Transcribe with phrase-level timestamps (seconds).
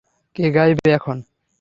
[0.35, 1.17] কে গাইবে এখন?